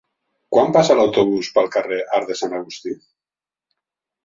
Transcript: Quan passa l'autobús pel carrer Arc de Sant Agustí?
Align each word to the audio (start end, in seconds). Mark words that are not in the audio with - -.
Quan 0.55 0.71
passa 0.77 0.95
l'autobús 0.99 1.51
pel 1.59 1.69
carrer 1.77 2.01
Arc 2.21 2.33
de 2.33 2.39
Sant 2.41 2.59
Agustí? 2.63 2.97